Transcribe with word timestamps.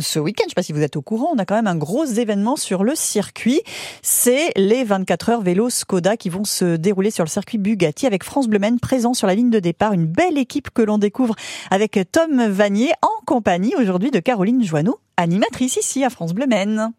ce 0.00 0.18
week-end. 0.18 0.44
Je 0.44 0.46
ne 0.46 0.50
sais 0.50 0.54
pas 0.54 0.62
si 0.62 0.72
vous 0.72 0.82
êtes 0.82 0.96
au 0.96 1.02
courant, 1.02 1.30
on 1.34 1.38
a 1.38 1.44
quand 1.44 1.54
même 1.54 1.66
un 1.66 1.76
gros 1.76 2.04
événement 2.04 2.56
sur 2.56 2.84
le 2.84 2.94
circuit. 2.94 3.62
C'est 4.02 4.52
les 4.56 4.84
24 4.84 5.30
heures 5.30 5.40
vélo 5.40 5.70
Skoda 5.70 6.16
qui 6.16 6.28
vont 6.28 6.44
se 6.44 6.76
dérouler 6.76 7.10
sur 7.10 7.24
le 7.24 7.28
circuit 7.28 7.58
Bugatti 7.58 8.06
avec 8.06 8.24
France 8.24 8.46
Bleu 8.46 8.58
présent 8.80 9.14
sur 9.14 9.26
la 9.26 9.34
ligne 9.34 9.50
de 9.50 9.60
départ. 9.60 9.92
Une 9.92 10.06
belle 10.06 10.36
équipe 10.36 10.70
que 10.70 10.82
l'on 10.82 10.98
découvre 10.98 11.34
avec 11.70 11.98
Tom 12.12 12.46
Vanier 12.48 12.90
en 13.02 13.17
compagnie 13.28 13.74
aujourd'hui 13.76 14.10
de 14.10 14.20
Caroline 14.20 14.64
Joanneau 14.64 15.00
animatrice 15.18 15.76
ici 15.76 16.04
à 16.04 16.10
France 16.10 16.32
Bleu 16.32 16.46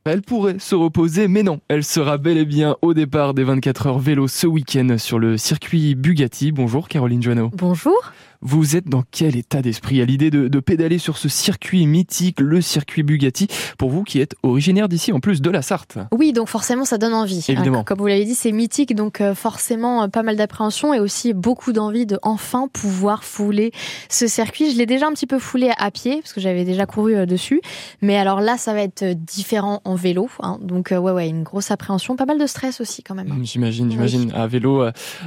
Elle 0.04 0.22
pourrait 0.22 0.60
se 0.60 0.76
reposer, 0.76 1.28
mais 1.30 1.42
non, 1.42 1.62
elle 1.70 1.86
sera 1.86 2.18
bel 2.18 2.38
et 2.38 2.46
bien 2.46 2.76
au 2.82 2.94
départ 2.94 3.34
des 3.34 3.46
24 3.46 3.88
heures 3.88 4.00
vélo 4.00 4.28
ce 4.28 4.46
week-end 4.46 4.98
sur 4.98 5.20
le 5.20 5.38
circuit 5.38 5.96
Bugatti. 5.96 6.52
Bonjour 6.52 6.89
Caroline 6.89 7.24
Joanneau. 7.24 7.50
Bonjour. 7.54 8.12
Vous 8.42 8.78
êtes 8.78 8.88
dans 8.88 9.04
quel 9.12 9.36
état 9.36 9.62
d'esprit 9.62 10.02
à 10.02 10.06
l'idée 10.06 10.30
de, 10.30 10.48
de, 10.48 10.60
pédaler 10.62 10.98
sur 10.98 11.18
ce 11.18 11.28
circuit 11.28 11.86
mythique, 11.86 12.39
le 12.39 12.61
circuit 12.61 13.04
Bugatti, 13.04 13.48
pour 13.78 13.89
vous 13.89 14.04
qui 14.04 14.21
êtes 14.21 14.34
originaire 14.43 14.88
d'ici 14.88 15.11
en 15.11 15.20
plus 15.20 15.42
de 15.42 15.50
la 15.50 15.61
Sarthe? 15.61 15.98
Oui, 16.14 16.32
donc 16.32 16.48
forcément 16.48 16.86
ça 16.86 16.98
donne 16.98 17.14
envie. 17.14 17.43
Hein, 17.50 17.54
Évidemment. 17.54 17.84
comme 17.84 18.00
vous 18.00 18.07
l'avez 18.07 18.24
dit, 18.24 18.36
c'est 18.36 18.54
mythique, 18.54 18.96
donc 18.96 19.20
euh, 19.20 19.36
forcément 19.36 20.04
euh, 20.04 20.07
pas 20.07 20.24
mal 20.24 20.38
d'appréhension 20.38 20.93
et 20.93 21.02
aussi 21.02 21.34
beaucoup 21.34 21.74
d'envie 21.74 22.06
de 22.06 22.18
enfin 22.21 22.70
pouvoir 22.71 23.25
fouler 23.25 23.74
ce 24.07 24.25
circuit. 24.28 24.71
Je 24.71 24.78
l'ai 24.78 24.86
déjà 24.86 25.07
un 25.07 25.11
petit 25.11 25.28
peu 25.28 25.39
foulé 25.39 25.71
à 25.78 25.92
pied 25.92 26.18
parce 26.21 26.33
que 26.33 26.41
j'avais 26.41 26.65
déjà 26.65 26.86
couru 26.86 27.15
euh, 27.15 27.25
dessus, 27.25 27.61
mais 28.01 28.18
alors 28.18 28.41
là 28.41 28.57
ça 28.57 28.73
va 28.73 28.82
être 28.82 29.04
différent 29.14 29.82
en 29.86 29.96
vélo, 29.96 30.29
hein. 30.42 30.57
donc 30.61 30.89
ouais 30.92 30.97
ouais 30.97 31.29
une 31.29 31.43
grosse 31.43 31.71
appréhension, 31.71 32.16
pas 32.16 32.25
mal 32.25 32.38
de 32.38 32.45
stress 32.45 32.81
aussi 32.81 33.03
quand 33.03 33.16
même. 33.16 33.33
J'imagine, 33.44 33.92
j'imagine. 33.92 34.31
À 34.33 34.47
vélo, 34.47 34.83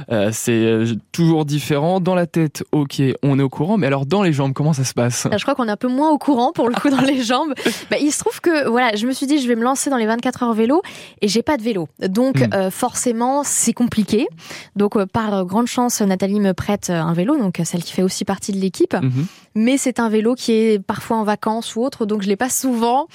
euh, 0.09 0.29
c'est 0.31 0.85
toujours 1.11 1.45
différent. 1.45 1.99
Dans 1.99 2.15
la 2.15 2.25
tête, 2.25 2.63
ok 2.71 3.01
on 3.23 3.39
est 3.39 3.43
au 3.43 3.49
courant, 3.49 3.77
mais 3.77 3.87
alors 3.87 4.05
dans 4.05 4.23
les 4.23 4.33
jambes, 4.33 4.53
comment 4.53 4.73
ça 4.73 4.83
se 4.83 4.93
passe? 4.93 5.27
Je 5.31 5.41
crois 5.43 5.55
qu'on 5.55 5.67
est 5.67 5.71
un 5.71 5.77
peu 5.77 5.87
moins 5.87 6.11
au 6.11 6.17
courant 6.17 6.51
pour 6.51 6.67
le 6.67 6.75
coup 6.75 6.89
dans 6.89 7.01
les 7.01 7.23
jambes. 7.23 7.53
Bah, 7.89 7.97
il 7.99 8.11
se 8.11 8.19
trouve 8.19 8.39
que 8.39 8.69
voilà, 8.69 8.95
je 8.95 9.05
me 9.05 9.11
suis 9.11 9.27
dit 9.27 9.39
je 9.39 9.47
vais 9.47 9.55
me 9.55 9.63
lancer 9.63 9.89
dans 9.89 9.97
les 9.97 10.05
24 10.05 10.43
heures 10.43 10.53
vélo 10.53 10.81
et 11.21 11.27
j'ai 11.27 11.41
pas 11.41 11.57
de 11.57 11.63
vélo, 11.63 11.89
donc 12.07 12.39
hmm. 12.39 12.53
euh, 12.53 12.71
forcément 12.71 13.43
c'est 13.43 13.73
compliqué. 13.73 14.27
Donc 14.75 14.95
euh, 14.95 15.05
par 15.05 15.45
grande 15.45 15.67
chance, 15.67 16.01
Nathalie 16.01 16.39
me 16.39 16.53
prête 16.53 16.89
euh, 16.89 16.99
un 16.99 17.13
vélo, 17.13 17.37
donc 17.37 17.59
celle 17.63 17.83
qui 17.83 17.93
fait 17.93 18.03
aussi 18.03 18.25
partie 18.25 18.51
de 18.51 18.57
l'équipe. 18.57 18.93
Mhm. 18.93 19.25
Mais 19.55 19.77
c'est 19.77 19.99
un 19.99 20.09
vélo 20.09 20.35
qui 20.35 20.53
est 20.53 20.79
parfois 20.83 21.17
en 21.17 21.23
vacances 21.23 21.75
ou 21.75 21.81
autre, 21.81 22.05
donc 22.05 22.21
je 22.21 22.27
l'ai 22.27 22.35
pas 22.35 22.49
souvent. 22.49 23.07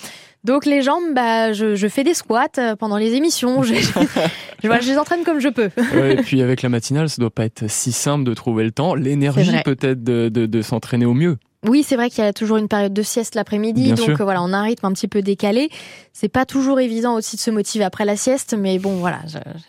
Donc 0.44 0.66
les 0.66 0.82
jambes, 0.82 1.14
bah, 1.14 1.52
je, 1.52 1.74
je, 1.74 1.88
fais 1.88 2.04
des 2.04 2.14
squats 2.14 2.46
euh, 2.58 2.76
pendant 2.76 2.96
les 2.96 3.14
émissions. 3.14 3.62
Je, 3.68 3.74
je, 3.74 4.80
je, 4.80 4.88
les 4.88 4.98
entraîne 4.98 5.24
comme 5.24 5.40
je 5.40 5.48
peux. 5.48 5.70
Ouais, 5.94 6.14
et 6.14 6.22
puis 6.22 6.42
avec 6.42 6.62
la 6.62 6.68
matinale, 6.68 7.08
ça 7.08 7.20
doit 7.20 7.30
pas 7.30 7.44
être 7.44 7.68
si 7.68 7.92
simple 7.92 8.24
de 8.24 8.34
trouver 8.34 8.64
le 8.64 8.70
temps, 8.70 8.94
l'énergie 8.94 9.52
peut-être 9.64 10.02
de, 10.02 10.28
de, 10.28 10.46
de 10.46 10.62
s'entraîner 10.62 11.06
au 11.06 11.14
mieux. 11.14 11.36
Oui, 11.66 11.82
c'est 11.82 11.96
vrai 11.96 12.08
qu'il 12.08 12.22
y 12.22 12.26
a 12.26 12.32
toujours 12.32 12.56
une 12.56 12.68
période 12.68 12.92
de 12.92 13.02
sieste 13.02 13.34
l'après-midi, 13.34 13.92
donc 13.92 14.10
euh, 14.10 14.16
voilà, 14.20 14.42
on 14.42 14.52
a 14.52 14.56
un 14.58 14.62
rythme 14.62 14.86
un 14.86 14.92
petit 14.92 15.08
peu 15.08 15.22
décalé. 15.22 15.70
C'est 16.12 16.28
pas 16.28 16.46
toujours 16.46 16.78
évident 16.78 17.16
aussi 17.16 17.34
de 17.34 17.40
se 17.40 17.50
motiver 17.50 17.84
après 17.84 18.04
la 18.04 18.16
sieste, 18.16 18.54
mais 18.56 18.78
bon, 18.78 18.98
voilà, 18.98 19.20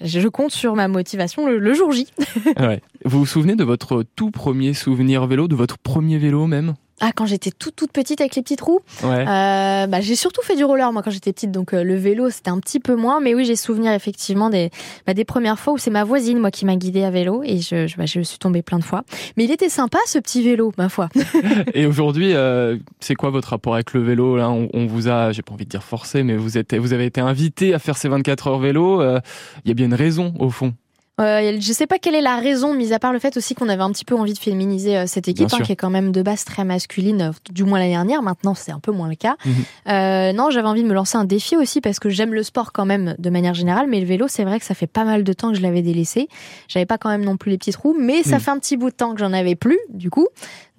je, 0.01 0.19
je 0.19 0.27
compte 0.27 0.51
sur 0.51 0.75
ma 0.75 0.87
motivation 0.87 1.47
le, 1.47 1.57
le 1.57 1.73
jour 1.73 1.91
J. 1.91 2.07
ouais. 2.59 2.81
Vous 3.05 3.19
vous 3.19 3.25
souvenez 3.25 3.55
de 3.55 3.63
votre 3.63 4.03
tout 4.15 4.29
premier 4.29 4.75
souvenir 4.75 5.25
vélo, 5.25 5.47
de 5.47 5.55
votre 5.55 5.79
premier 5.79 6.19
vélo 6.19 6.45
même? 6.45 6.75
Ah, 6.99 7.11
quand 7.15 7.25
j'étais 7.25 7.51
toute 7.51 7.75
toute 7.75 7.91
petite 7.91 8.21
avec 8.21 8.35
les 8.35 8.41
petits 8.41 8.55
trous. 8.55 8.79
Ouais. 9.03 9.25
Euh, 9.27 9.87
bah, 9.87 10.01
j'ai 10.01 10.15
surtout 10.15 10.41
fait 10.41 10.55
du 10.55 10.63
roller 10.63 10.91
moi 10.91 11.01
quand 11.01 11.11
j'étais 11.11 11.33
petite, 11.33 11.51
donc 11.51 11.73
euh, 11.73 11.83
le 11.83 11.95
vélo 11.95 12.29
c'était 12.29 12.49
un 12.49 12.59
petit 12.59 12.79
peu 12.79 12.95
moins, 12.95 13.19
mais 13.19 13.33
oui 13.33 13.45
j'ai 13.45 13.55
souvenir 13.55 13.91
effectivement 13.93 14.49
des 14.49 14.69
bah, 15.07 15.13
des 15.13 15.25
premières 15.25 15.59
fois 15.59 15.73
où 15.73 15.77
c'est 15.77 15.91
ma 15.91 16.03
voisine 16.03 16.39
moi 16.39 16.51
qui 16.51 16.65
m'a 16.65 16.75
guidée 16.75 17.03
à 17.03 17.11
vélo 17.11 17.41
et 17.43 17.59
je 17.59 17.87
je, 17.87 17.97
bah, 17.97 18.05
je 18.05 18.21
suis 18.21 18.37
tombée 18.37 18.61
plein 18.61 18.79
de 18.79 18.83
fois. 18.83 19.03
Mais 19.37 19.45
il 19.45 19.51
était 19.51 19.69
sympa 19.69 19.99
ce 20.05 20.19
petit 20.19 20.43
vélo 20.43 20.71
ma 20.77 20.89
foi. 20.89 21.09
et 21.73 21.85
aujourd'hui 21.85 22.33
euh, 22.33 22.77
c'est 22.99 23.15
quoi 23.15 23.29
votre 23.29 23.49
rapport 23.49 23.75
avec 23.75 23.93
le 23.93 24.01
vélo 24.01 24.37
là? 24.37 24.49
On, 24.49 24.69
on, 24.73 24.85
vous 24.85 25.07
a, 25.07 25.31
j'ai 25.31 25.41
pas 25.41 25.53
envie 25.53 25.65
de 25.65 25.69
dire 25.69 25.83
forcé, 25.83 26.23
mais 26.23 26.35
vous 26.35 26.57
êtes 26.57 26.75
vous 26.75 26.93
avez 26.93 27.05
été 27.05 27.21
invité 27.21 27.73
à 27.73 27.79
faire 27.79 27.97
ces 27.97 28.09
24 28.09 28.47
heures 28.47 28.59
vélo. 28.59 29.01
Euh, 29.01 29.19
il 29.63 29.69
y 29.69 29.71
a 29.71 29.73
bien 29.73 29.85
une 29.85 29.93
raison 29.93 30.33
au 30.39 30.49
fond. 30.49 30.73
Euh, 31.19 31.57
je 31.59 31.73
sais 31.73 31.87
pas 31.87 31.99
quelle 31.99 32.15
est 32.15 32.21
la 32.21 32.37
raison, 32.37 32.73
mis 32.73 32.93
à 32.93 32.99
part 32.99 33.13
le 33.13 33.19
fait 33.19 33.35
aussi 33.37 33.55
qu'on 33.55 33.69
avait 33.69 33.83
un 33.83 33.91
petit 33.91 34.05
peu 34.05 34.15
envie 34.15 34.33
de 34.33 34.39
féminiser 34.39 34.97
euh, 34.97 35.03
cette 35.05 35.27
équipe, 35.27 35.49
hein, 35.51 35.59
qui 35.63 35.71
est 35.71 35.75
quand 35.75 35.89
même 35.89 36.11
de 36.11 36.21
base 36.21 36.45
très 36.45 36.63
masculine, 36.63 37.21
euh, 37.21 37.31
du 37.51 37.63
moins 37.63 37.79
l'année 37.79 37.91
dernière. 37.91 38.21
Maintenant, 38.21 38.55
c'est 38.55 38.71
un 38.71 38.79
peu 38.79 38.91
moins 38.91 39.09
le 39.09 39.15
cas. 39.15 39.35
Mhm. 39.45 39.53
Euh, 39.89 40.33
non, 40.33 40.49
j'avais 40.49 40.67
envie 40.67 40.83
de 40.83 40.87
me 40.87 40.93
lancer 40.93 41.17
un 41.17 41.25
défi 41.25 41.57
aussi 41.57 41.81
parce 41.81 41.99
que 41.99 42.09
j'aime 42.09 42.33
le 42.33 42.43
sport 42.43 42.71
quand 42.71 42.85
même 42.85 43.15
de 43.17 43.29
manière 43.29 43.53
générale, 43.53 43.87
mais 43.89 43.99
le 43.99 44.05
vélo, 44.05 44.27
c'est 44.27 44.43
vrai 44.43 44.59
que 44.59 44.65
ça 44.65 44.73
fait 44.73 44.87
pas 44.87 45.03
mal 45.03 45.23
de 45.23 45.33
temps 45.33 45.51
que 45.51 45.57
je 45.57 45.61
l'avais 45.61 45.81
délaissé. 45.81 46.29
J'avais 46.67 46.85
pas 46.85 46.97
quand 46.97 47.09
même 47.09 47.25
non 47.25 47.37
plus 47.37 47.51
les 47.51 47.57
petits 47.57 47.71
trous, 47.71 47.95
mais 47.99 48.23
ça 48.23 48.35
mhm. 48.35 48.41
fait 48.41 48.51
un 48.51 48.59
petit 48.59 48.77
bout 48.77 48.89
de 48.89 48.95
temps 48.95 49.13
que 49.13 49.19
j'en 49.19 49.33
avais 49.33 49.55
plus, 49.55 49.79
du 49.89 50.09
coup. 50.09 50.27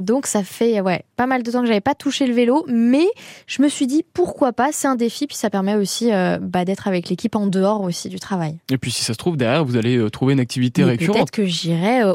Donc 0.00 0.26
ça 0.26 0.42
fait 0.42 0.80
ouais 0.80 1.04
pas 1.16 1.26
mal 1.26 1.42
de 1.42 1.50
temps 1.50 1.60
que 1.60 1.66
j'avais 1.66 1.80
pas 1.80 1.94
touché 1.94 2.26
le 2.26 2.34
vélo, 2.34 2.64
mais 2.68 3.06
je 3.46 3.62
me 3.62 3.68
suis 3.68 3.86
dit 3.86 4.04
pourquoi 4.14 4.52
pas, 4.52 4.70
c'est 4.72 4.88
un 4.88 4.96
défi, 4.96 5.26
puis 5.26 5.36
ça 5.36 5.50
permet 5.50 5.74
aussi 5.74 6.10
bah, 6.40 6.64
d'être 6.64 6.88
avec 6.88 7.08
l'équipe 7.08 7.36
en 7.36 7.46
dehors 7.46 7.82
aussi 7.82 8.08
du 8.08 8.18
travail. 8.18 8.56
Et 8.70 8.78
puis 8.78 8.90
si 8.90 9.04
ça 9.04 9.12
se 9.12 9.18
trouve 9.18 9.36
derrière, 9.36 9.64
vous 9.64 9.76
allez 9.76 10.10
trouver 10.10 10.32
une 10.32 10.40
activité 10.40 10.84
récurrente. 10.84 11.16
Peut-être 11.16 11.30
que 11.30 11.44
j'irai 11.44 12.02
euh, 12.02 12.14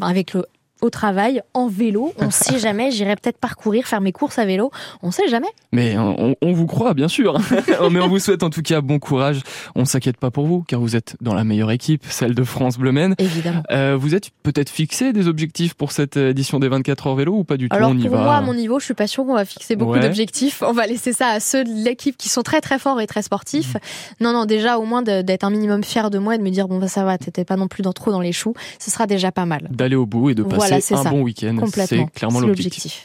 avec 0.00 0.34
le 0.34 0.44
au 0.84 0.90
travail 0.90 1.42
en 1.54 1.66
vélo. 1.66 2.12
On 2.18 2.30
sait 2.30 2.58
jamais. 2.58 2.90
J'irai 2.90 3.16
peut-être 3.16 3.38
parcourir, 3.38 3.86
faire 3.86 4.00
mes 4.00 4.12
courses 4.12 4.38
à 4.38 4.44
vélo. 4.44 4.70
On 5.02 5.10
sait 5.10 5.28
jamais. 5.28 5.48
Mais 5.72 5.96
on, 5.98 6.52
vous 6.52 6.66
croit, 6.66 6.94
bien 6.94 7.08
sûr. 7.08 7.38
Mais 7.90 8.00
on 8.00 8.08
vous 8.08 8.18
souhaite 8.18 8.42
en 8.42 8.50
tout 8.50 8.62
cas 8.62 8.80
bon 8.80 8.98
courage. 8.98 9.42
On 9.74 9.84
s'inquiète 9.84 10.18
pas 10.18 10.30
pour 10.30 10.46
vous, 10.46 10.62
car 10.62 10.80
vous 10.80 10.94
êtes 10.94 11.16
dans 11.20 11.34
la 11.34 11.44
meilleure 11.44 11.70
équipe, 11.70 12.04
celle 12.08 12.34
de 12.34 12.44
France 12.44 12.78
Bleu 12.78 12.94
Évidemment. 13.18 13.62
Euh, 13.72 13.96
vous 13.98 14.14
êtes 14.14 14.30
peut-être 14.42 14.70
fixé 14.70 15.12
des 15.12 15.26
objectifs 15.26 15.74
pour 15.74 15.90
cette 15.90 16.16
édition 16.16 16.60
des 16.60 16.68
24 16.68 17.08
heures 17.08 17.16
vélo 17.16 17.34
ou 17.34 17.44
pas 17.44 17.56
du 17.56 17.68
tout? 17.68 17.76
Alors 17.76 17.90
on 17.90 17.98
y 17.98 18.08
pour 18.08 18.18
moi, 18.18 18.36
à 18.36 18.40
mon 18.40 18.54
niveau, 18.54 18.78
je 18.78 18.84
suis 18.84 18.94
pas 18.94 19.06
sûre 19.06 19.24
qu'on 19.24 19.34
va 19.34 19.44
fixer 19.44 19.74
beaucoup 19.74 19.98
d'objectifs. 19.98 20.62
On 20.62 20.72
va 20.72 20.86
laisser 20.86 21.12
ça 21.12 21.28
à 21.28 21.40
ceux 21.40 21.64
de 21.64 21.70
l'équipe 21.70 22.16
qui 22.16 22.28
sont 22.28 22.42
très 22.42 22.60
très 22.60 22.78
forts 22.78 23.00
et 23.00 23.06
très 23.06 23.22
sportifs. 23.22 23.74
Mmh. 23.74 24.24
Non, 24.24 24.32
non, 24.32 24.44
déjà 24.44 24.78
au 24.78 24.84
moins 24.84 25.02
d'être 25.02 25.44
un 25.44 25.50
minimum 25.50 25.82
fier 25.82 26.10
de 26.10 26.18
moi 26.18 26.34
et 26.34 26.38
de 26.38 26.42
me 26.42 26.50
dire 26.50 26.68
bon 26.68 26.78
bah 26.78 26.88
ça 26.88 27.04
va, 27.04 27.18
t'étais 27.18 27.44
pas 27.44 27.56
non 27.56 27.68
plus 27.68 27.82
dans, 27.82 27.92
trop 27.92 28.10
dans 28.10 28.20
les 28.20 28.32
choux. 28.32 28.54
Ce 28.78 28.90
sera 28.90 29.06
déjà 29.06 29.32
pas 29.32 29.46
mal. 29.46 29.68
D'aller 29.70 29.96
au 29.96 30.06
bout 30.06 30.30
et 30.30 30.34
de 30.34 30.42
passer 30.42 30.73
un 30.90 31.10
bon 31.10 31.22
week-end. 31.22 31.56
C'est 31.86 32.06
clairement 32.14 32.40
l'objectif. 32.40 33.02